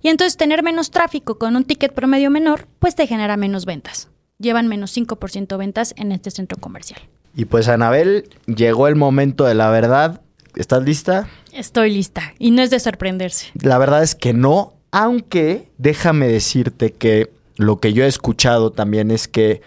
Y 0.02 0.10
entonces 0.10 0.38
tener 0.38 0.62
menos 0.62 0.92
tráfico 0.92 1.38
con 1.38 1.56
un 1.56 1.64
ticket 1.64 1.94
promedio 1.94 2.30
menor, 2.30 2.68
pues 2.80 2.96
te 2.96 3.08
genera 3.08 3.38
menos 3.38 3.66
ventas. 3.66 4.10
Llevan 4.38 4.68
menos 4.68 4.96
5% 4.96 5.58
ventas 5.58 5.94
en 5.98 6.12
este 6.12 6.32
centro 6.32 6.60
comercial. 6.60 7.02
Y 7.34 7.46
pues 7.46 7.68
Anabel, 7.68 8.30
llegó 8.46 8.88
el 8.88 8.96
momento 8.96 9.46
de 9.46 9.56
la 9.56 9.70
verdad. 9.70 10.22
¿Estás 10.56 10.84
lista? 10.84 11.28
Estoy 11.56 11.92
lista. 11.92 12.34
Y 12.38 12.52
no 12.52 12.62
es 12.62 12.70
de 12.70 12.80
sorprenderse. 12.80 13.48
La 13.62 13.78
verdad 13.78 14.04
es 14.04 14.14
que 14.14 14.34
no, 14.34 14.74
aunque 14.92 15.70
déjame 15.78 16.28
decirte 16.28 16.92
que 16.92 17.32
lo 17.56 17.80
que 17.80 17.94
yo 17.94 18.04
he 18.04 18.08
escuchado 18.08 18.72
también 18.72 19.10
es 19.10 19.30
que 19.30 19.62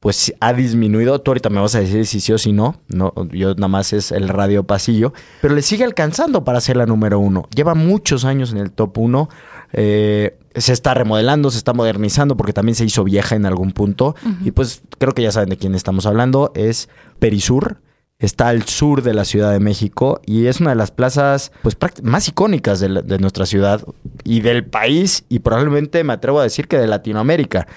pues 0.00 0.32
ha 0.40 0.54
disminuido. 0.54 1.20
Tú 1.20 1.32
ahorita 1.32 1.50
me 1.50 1.60
vas 1.60 1.74
a 1.74 1.80
decir 1.80 2.06
si 2.06 2.20
sí 2.20 2.32
o 2.32 2.38
si 2.38 2.52
no. 2.52 2.80
no. 2.88 3.12
Yo 3.32 3.54
nada 3.54 3.68
más 3.68 3.92
es 3.92 4.10
el 4.10 4.28
radio 4.28 4.64
pasillo. 4.64 5.12
Pero 5.42 5.54
le 5.54 5.60
sigue 5.60 5.84
alcanzando 5.84 6.44
para 6.44 6.62
ser 6.62 6.78
la 6.78 6.86
número 6.86 7.18
uno. 7.18 7.46
Lleva 7.54 7.74
muchos 7.74 8.24
años 8.24 8.52
en 8.52 8.58
el 8.58 8.70
top 8.70 8.96
uno. 8.96 9.28
Eh, 9.74 10.38
se 10.54 10.72
está 10.72 10.94
remodelando, 10.94 11.50
se 11.50 11.58
está 11.58 11.74
modernizando 11.74 12.38
porque 12.38 12.54
también 12.54 12.74
se 12.74 12.86
hizo 12.86 13.04
vieja 13.04 13.36
en 13.36 13.44
algún 13.44 13.72
punto. 13.72 14.14
Y 14.44 14.52
pues 14.52 14.80
creo 14.98 15.12
que 15.12 15.22
ya 15.22 15.32
saben 15.32 15.50
de 15.50 15.58
quién 15.58 15.74
estamos 15.74 16.06
hablando. 16.06 16.52
Es 16.54 16.88
Perisur 17.18 17.78
está 18.18 18.48
al 18.48 18.64
sur 18.64 19.02
de 19.02 19.14
la 19.14 19.24
Ciudad 19.24 19.52
de 19.52 19.60
México 19.60 20.20
y 20.26 20.46
es 20.46 20.60
una 20.60 20.70
de 20.70 20.76
las 20.76 20.90
plazas 20.90 21.52
pues, 21.62 21.76
más 22.02 22.26
icónicas 22.28 22.80
de, 22.80 23.18
nuestra 23.18 23.46
ciudad 23.46 23.82
y 24.24 24.40
del 24.40 24.64
país 24.64 25.24
y 25.28 25.38
probablemente 25.38 26.02
me 26.02 26.12
atrevo 26.12 26.40
a 26.40 26.42
decir 26.42 26.66
que 26.66 26.78
de 26.78 26.88
Latinoamérica. 26.88 27.68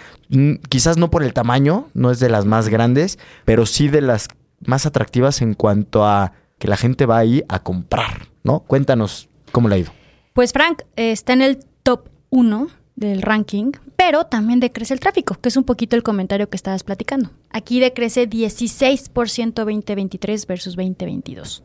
Quizás 0.69 0.97
no 0.97 1.11
por 1.11 1.23
el 1.23 1.33
tamaño, 1.33 1.89
no 1.93 2.09
es 2.09 2.19
de 2.19 2.29
las 2.29 2.45
más 2.45 2.69
grandes, 2.69 3.19
pero 3.45 3.65
sí 3.65 3.87
de 3.87 4.01
las 4.01 4.27
más 4.65 4.85
atractivas 4.85 5.41
en 5.41 5.53
cuanto 5.53 6.05
a 6.05 6.33
que 6.57 6.67
la 6.67 6.77
gente 6.77 7.05
va 7.05 7.17
ahí 7.17 7.43
a 7.47 7.59
comprar, 7.59 8.27
¿no? 8.43 8.61
Cuéntanos 8.61 9.29
cómo 9.51 9.67
le 9.69 9.75
ha 9.75 9.79
ido. 9.79 9.91
Pues 10.33 10.53
Frank 10.53 10.83
está 10.95 11.33
en 11.33 11.41
el 11.41 11.59
top 11.83 12.09
1 12.29 12.80
del 12.95 13.21
ranking, 13.21 13.71
pero 13.95 14.25
también 14.25 14.59
decrece 14.59 14.93
el 14.93 14.99
tráfico, 14.99 15.35
que 15.35 15.49
es 15.49 15.57
un 15.57 15.63
poquito 15.63 15.95
el 15.95 16.03
comentario 16.03 16.49
que 16.49 16.57
estabas 16.57 16.83
platicando. 16.83 17.31
Aquí 17.49 17.79
decrece 17.79 18.29
16% 18.29 19.53
2023 19.53 20.47
versus 20.47 20.75
2022. 20.75 21.63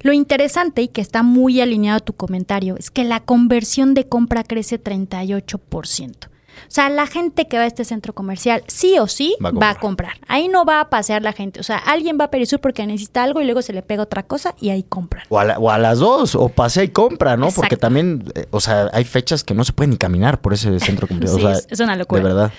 Lo 0.00 0.12
interesante 0.12 0.82
y 0.82 0.88
que 0.88 1.00
está 1.00 1.22
muy 1.22 1.60
alineado 1.60 1.98
a 1.98 2.04
tu 2.04 2.12
comentario 2.14 2.76
es 2.76 2.90
que 2.90 3.04
la 3.04 3.20
conversión 3.20 3.94
de 3.94 4.08
compra 4.08 4.42
crece 4.42 4.82
38%. 4.82 6.31
O 6.62 6.70
sea, 6.70 6.88
la 6.88 7.06
gente 7.06 7.48
que 7.48 7.56
va 7.56 7.64
a 7.64 7.66
este 7.66 7.84
centro 7.84 8.14
comercial, 8.14 8.62
sí 8.66 8.98
o 8.98 9.06
sí, 9.06 9.36
va 9.40 9.70
a, 9.70 9.74
comprar. 9.76 10.14
Ahí 10.28 10.48
no 10.48 10.64
va 10.64 10.80
a 10.80 10.90
pasear 10.90 11.22
la 11.22 11.32
gente. 11.32 11.60
O 11.60 11.62
sea, 11.62 11.76
alguien 11.78 12.18
va 12.20 12.24
a 12.24 12.30
Perisur 12.30 12.60
porque 12.60 12.86
necesita 12.86 13.22
algo 13.22 13.40
y 13.40 13.44
luego 13.44 13.62
se 13.62 13.72
le 13.72 13.82
pega 13.82 14.02
otra 14.02 14.22
cosa 14.22 14.54
y 14.60 14.70
ahí 14.70 14.82
compran. 14.82 15.24
O 15.28 15.38
a, 15.38 15.78
las 15.78 15.98
dos, 15.98 16.34
o 16.34 16.48
pasea 16.48 16.84
y 16.84 16.88
compra, 16.88 17.36
¿no? 17.36 17.48
Porque 17.50 17.76
también, 17.76 18.24
eh, 18.34 18.46
o 18.50 18.60
sea, 18.60 18.90
hay 18.92 19.04
fechas 19.04 19.44
que 19.44 19.54
no 19.54 19.64
se 19.64 19.72
pueden 19.72 19.90
ni 19.90 19.96
caminar 19.96 20.40
por 20.40 20.52
ese 20.52 20.78
centro 20.80 21.06
comercial. 21.08 21.40
sí, 21.40 21.46
o 21.46 21.54
sea, 21.54 21.66
es 21.70 21.80
una 21.80 21.96
locura. 21.96 22.22
De 22.22 22.28
verdad. 22.28 22.52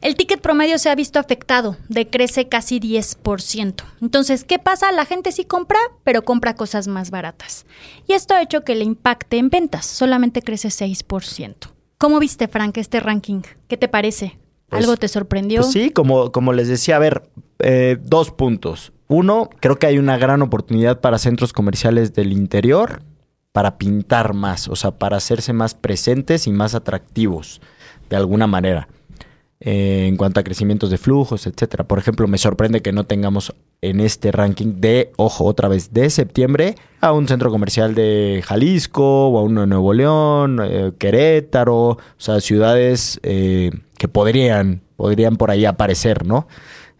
El 0.00 0.14
ticket 0.14 0.40
promedio 0.40 0.78
se 0.78 0.90
ha 0.90 0.94
visto 0.94 1.18
afectado, 1.18 1.76
decrece 1.88 2.48
casi 2.48 2.78
10%. 2.78 3.82
Entonces, 4.00 4.44
¿qué 4.44 4.60
pasa? 4.60 4.92
La 4.92 5.04
gente 5.04 5.32
sí 5.32 5.44
compra, 5.44 5.78
pero 6.04 6.22
compra 6.22 6.54
cosas 6.54 6.86
más 6.86 7.10
baratas. 7.10 7.66
Y 8.06 8.12
esto 8.12 8.34
ha 8.34 8.42
hecho 8.42 8.62
que 8.62 8.76
le 8.76 8.84
impacte 8.84 9.38
en 9.38 9.50
ventas, 9.50 9.86
solamente 9.86 10.42
crece 10.42 10.68
6%. 10.68 11.54
¿Cómo 11.98 12.20
viste, 12.20 12.46
Frank, 12.46 12.76
este 12.78 13.00
ranking? 13.00 13.42
¿Qué 13.66 13.76
te 13.76 13.88
parece? 13.88 14.38
Pues, 14.68 14.84
¿Algo 14.84 14.96
te 14.96 15.08
sorprendió? 15.08 15.62
Pues 15.62 15.72
sí, 15.72 15.90
como, 15.90 16.30
como 16.30 16.52
les 16.52 16.68
decía, 16.68 16.94
a 16.94 17.00
ver, 17.00 17.28
eh, 17.58 17.98
dos 18.00 18.30
puntos. 18.30 18.92
Uno, 19.08 19.50
creo 19.58 19.80
que 19.80 19.88
hay 19.88 19.98
una 19.98 20.16
gran 20.16 20.40
oportunidad 20.42 21.00
para 21.00 21.18
centros 21.18 21.52
comerciales 21.52 22.14
del 22.14 22.32
interior 22.32 23.02
para 23.50 23.78
pintar 23.78 24.34
más, 24.34 24.68
o 24.68 24.76
sea, 24.76 24.92
para 24.92 25.16
hacerse 25.16 25.52
más 25.52 25.74
presentes 25.74 26.46
y 26.46 26.52
más 26.52 26.76
atractivos, 26.76 27.60
de 28.08 28.16
alguna 28.16 28.46
manera. 28.46 28.86
Eh, 29.60 30.06
en 30.06 30.16
cuanto 30.16 30.38
a 30.38 30.44
crecimientos 30.44 30.88
de 30.88 30.98
flujos, 30.98 31.48
etcétera. 31.48 31.82
Por 31.82 31.98
ejemplo, 31.98 32.28
me 32.28 32.38
sorprende 32.38 32.80
que 32.80 32.92
no 32.92 33.06
tengamos 33.06 33.52
en 33.80 33.98
este 33.98 34.30
ranking 34.30 34.74
de, 34.80 35.10
ojo, 35.16 35.44
otra 35.46 35.66
vez, 35.66 35.92
de 35.92 36.10
septiembre 36.10 36.76
a 37.00 37.10
un 37.12 37.26
centro 37.26 37.50
comercial 37.50 37.96
de 37.96 38.40
Jalisco 38.46 39.28
o 39.28 39.36
a 39.36 39.42
uno 39.42 39.62
de 39.62 39.66
Nuevo 39.66 39.92
León, 39.94 40.60
eh, 40.62 40.92
Querétaro, 40.96 41.88
o 41.88 41.98
sea, 42.18 42.40
ciudades 42.40 43.18
eh, 43.24 43.72
que 43.98 44.06
podrían, 44.06 44.82
podrían 44.94 45.34
por 45.34 45.50
ahí 45.50 45.64
aparecer, 45.64 46.24
¿no? 46.24 46.46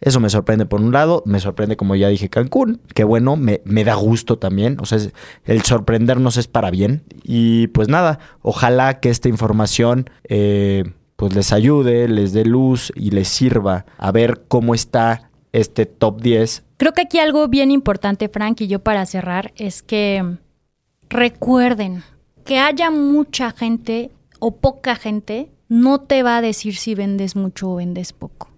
Eso 0.01 0.19
me 0.19 0.29
sorprende 0.29 0.67
por 0.67 0.81
un 0.81 0.93
lado, 0.93 1.23
me 1.27 1.39
sorprende 1.39 1.77
como 1.77 1.95
ya 1.95 2.09
dije 2.09 2.29
Cancún, 2.29 2.81
que 2.93 3.05
bueno, 3.05 3.37
me, 3.37 3.61
me 3.65 3.85
da 3.85 3.95
gusto 3.95 4.37
también, 4.37 4.79
o 4.81 4.87
sea, 4.87 4.99
el 5.45 5.63
sorprendernos 5.63 6.37
es 6.37 6.49
para 6.49 6.73
bien 6.73 7.05
y 7.23 7.69
pues 7.69 7.89
nada, 7.89 8.19
ojalá 8.43 8.99
que 8.99 9.11
esta 9.11 9.29
información 9.29 10.11
pues 11.19 11.35
les 11.35 11.53
ayude, 11.53 12.07
les 12.07 12.33
dé 12.33 12.45
luz 12.45 12.93
y 12.95 13.11
les 13.11 13.27
sirva 13.27 13.87
a 13.99 14.13
ver 14.13 14.45
cómo 14.47 14.73
está 14.73 15.33
este 15.51 15.85
top 15.85 16.23
10. 16.23 16.63
Creo 16.77 16.93
que 16.93 17.03
aquí 17.03 17.19
algo 17.19 17.49
bien 17.49 17.73
importante, 17.73 18.29
Frank, 18.29 18.61
y 18.61 18.69
yo 18.69 18.79
para 18.79 19.05
cerrar, 19.05 19.53
es 19.57 19.83
que 19.83 20.37
recuerden 21.11 22.05
que 22.45 22.61
haya 22.61 22.93
mucha 22.93 23.51
gente 23.51 24.13
o 24.39 24.59
poca 24.59 24.95
gente, 24.95 25.51
no 25.69 26.03
te 26.03 26.23
va 26.23 26.37
a 26.37 26.41
decir 26.41 26.77
si 26.77 26.95
vendes 26.95 27.35
mucho 27.35 27.73
o 27.73 27.75
vendes 27.75 28.13
poco. 28.13 28.51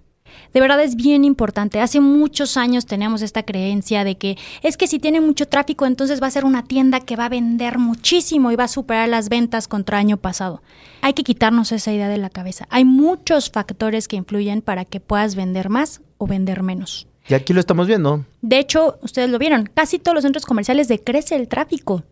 De 0.53 0.61
verdad 0.61 0.83
es 0.83 0.97
bien 0.97 1.25
importante. 1.25 1.81
Hace 1.81 2.01
muchos 2.01 2.57
años 2.57 2.87
teníamos 2.87 3.23
esta 3.23 3.43
creencia 3.43 4.05
de 4.05 4.17
que 4.17 4.37
es 4.63 4.77
que 4.77 4.87
si 4.87 4.99
tiene 4.99 5.21
mucho 5.21 5.47
tráfico, 5.47 5.87
entonces 5.87 6.23
va 6.23 6.27
a 6.27 6.31
ser 6.31 6.45
una 6.45 6.65
tienda 6.65 7.01
que 7.01 7.17
va 7.17 7.27
a 7.27 7.31
vender 7.31 7.79
muchísimo 7.79 8.51
y 8.51 8.57
va 8.57 8.65
a 8.65 8.69
superar 8.69 9.09
las 9.09 9.29
ventas 9.29 9.69
contra 9.69 9.99
año 9.99 10.17
pasado. 10.17 10.63
Hay 11.03 11.13
que 11.13 11.25
quitarnos 11.25 11.73
esa 11.73 11.93
idea 11.93 12.09
de 12.09 12.19
la 12.19 12.31
cabeza. 12.31 12.67
Hay 12.71 12.85
muchos 12.85 13.51
factores 13.51 14.09
que 14.09 14.17
influyen 14.17 14.63
para 14.63 14.85
que 14.85 15.01
puedas 15.01 15.35
vender 15.35 15.69
más 15.69 16.01
o 16.19 16.27
vender 16.27 16.63
menos. 16.63 17.07
Y 17.29 17.35
aquí 17.35 17.53
lo 17.53 17.61
estamos 17.61 17.87
viendo. 17.87 18.25
De 18.43 18.59
hecho, 18.59 18.99
ustedes 19.03 19.31
lo 19.31 19.39
vieron, 19.39 19.71
casi 19.73 19.99
todos 19.99 20.15
los 20.15 20.23
centros 20.23 20.47
comerciales 20.47 20.89
decrece 20.89 21.37
el 21.37 21.49
tráfico. 21.49 22.03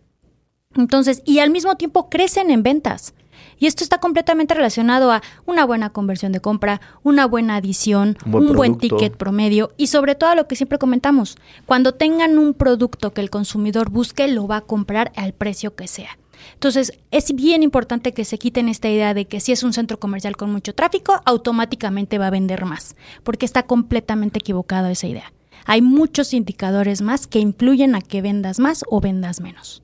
Entonces, 0.77 1.23
y 1.25 1.41
al 1.41 1.51
mismo 1.51 1.77
tiempo 1.77 2.09
crecen 2.09 2.51
en 2.51 2.63
ventas. 2.63 3.15
Y 3.59 3.67
esto 3.67 3.83
está 3.85 3.99
completamente 3.99 4.55
relacionado 4.55 5.11
a 5.11 5.23
una 5.47 5.65
buena 5.65 5.91
conversión 5.91 6.33
de 6.33 6.41
compra, 6.41 6.81
una 7.03 7.27
buena 7.27 7.57
adición, 7.57 8.17
un 8.25 8.53
buen, 8.53 8.79
ticket 8.79 9.17
promedio 9.17 9.73
y 9.77 9.89
sobre 9.89 10.15
todo 10.15 10.31
a 10.31 10.35
lo 10.35 10.47
que 10.47 10.57
siempre 10.57 10.79
comentamos, 10.79 11.37
cuando 11.67 11.95
tengan 11.95 12.39
un 12.39 12.55
producto 12.55 13.13
que 13.13 13.21
el 13.21 13.31
consumidor 13.31 13.91
busque, 13.91 14.29
lo 14.29 14.47
va 14.47 14.59
a 14.59 14.61
comprar 14.63 15.13
al 15.17 15.33
precio 15.33 15.75
que 15.75 15.89
sea. 15.89 16.19
Entonces, 16.55 16.93
es 17.11 17.35
bien 17.35 17.63
importante 17.63 18.13
que 18.13 18.25
se 18.25 18.39
quiten 18.39 18.69
esta 18.69 18.89
idea 18.89 19.15
de 19.15 19.27
que 19.27 19.41
si 19.41 19.53
es 19.53 19.63
un 19.63 19.73
centro 19.73 19.99
comercial 19.99 20.37
con 20.37 20.51
mucho 20.51 20.75
tráfico, 20.75 21.21
automáticamente 21.25 22.19
va 22.19 22.29
a 22.29 22.31
vender 22.31 22.65
más, 22.65 22.97
porque 23.25 23.47
está 23.47 23.65
completamente 23.65 24.39
equivocada 24.39 24.91
esa 24.91 25.07
idea. 25.07 25.33
Hay 25.67 25.83
muchos 25.83 26.33
indicadores 26.33 27.03
más 27.03 27.27
que 27.27 27.41
influyen 27.41 27.95
a 27.95 28.01
que 28.01 28.23
vendas 28.23 28.59
más 28.59 28.85
o 28.89 29.01
vendas 29.01 29.41
menos. 29.41 29.83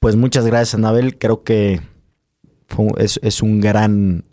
Pues 0.00 0.16
muchas 0.16 0.44
gracias, 0.46 0.74
Anabel. 0.74 1.18
Creo 1.18 1.44
que 1.44 1.80
es, 2.98 3.42
un 3.42 3.60
gran 3.60 4.24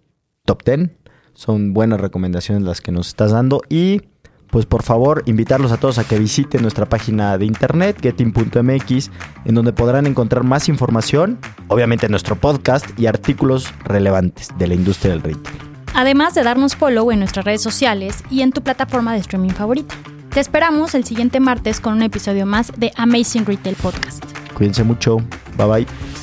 top 0.45 0.63
10. 0.63 0.89
Son 1.33 1.73
buenas 1.73 1.99
recomendaciones 2.01 2.63
las 2.63 2.81
que 2.81 2.91
nos 2.91 3.07
estás 3.07 3.31
dando. 3.31 3.61
Y 3.69 4.01
pues 4.47 4.65
por 4.65 4.83
favor 4.83 5.23
invitarlos 5.25 5.71
a 5.71 5.77
todos 5.77 5.97
a 5.97 6.03
que 6.03 6.19
visiten 6.19 6.61
nuestra 6.61 6.85
página 6.85 7.37
de 7.37 7.45
internet 7.45 7.97
getting.mx 8.01 9.09
en 9.45 9.55
donde 9.55 9.71
podrán 9.71 10.07
encontrar 10.07 10.43
más 10.43 10.67
información, 10.67 11.39
obviamente 11.69 12.09
nuestro 12.09 12.35
podcast 12.35 12.87
y 12.99 13.07
artículos 13.07 13.73
relevantes 13.85 14.49
de 14.57 14.67
la 14.67 14.73
industria 14.73 15.11
del 15.13 15.23
retail. 15.23 15.57
Además 15.93 16.33
de 16.33 16.43
darnos 16.43 16.75
follow 16.75 17.11
en 17.11 17.19
nuestras 17.19 17.45
redes 17.45 17.61
sociales 17.61 18.23
y 18.29 18.41
en 18.41 18.51
tu 18.51 18.61
plataforma 18.61 19.13
de 19.13 19.19
streaming 19.19 19.51
favorita. 19.51 19.95
Te 20.29 20.39
esperamos 20.39 20.95
el 20.95 21.03
siguiente 21.03 21.39
martes 21.41 21.81
con 21.81 21.93
un 21.93 22.03
episodio 22.03 22.45
más 22.45 22.71
de 22.77 22.91
Amazing 22.95 23.45
Retail 23.45 23.75
Podcast. 23.75 24.23
Cuídense 24.53 24.83
mucho. 24.83 25.17
Bye 25.57 25.67
bye. 25.67 26.20